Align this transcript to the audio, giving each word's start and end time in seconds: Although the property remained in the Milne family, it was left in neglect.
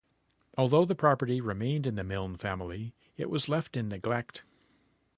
Although 0.57 0.85
the 0.85 0.95
property 0.95 1.41
remained 1.41 1.85
in 1.85 1.93
the 1.93 2.03
Milne 2.03 2.35
family, 2.35 2.95
it 3.17 3.29
was 3.29 3.47
left 3.47 3.77
in 3.77 3.87
neglect. 3.89 4.41